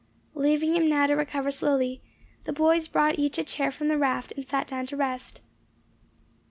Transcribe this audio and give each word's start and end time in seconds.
Leaving 0.33 0.75
him 0.75 0.89
now 0.89 1.05
to 1.05 1.13
recover 1.13 1.51
slowly, 1.51 2.01
the 2.45 2.51
boys 2.51 2.87
brought 2.87 3.19
each 3.19 3.37
a 3.37 3.43
chair 3.43 3.69
from 3.69 3.87
the 3.87 3.99
raft, 3.99 4.33
and 4.35 4.47
sat 4.47 4.65
down 4.65 4.87
to 4.87 4.97
rest. 4.97 5.41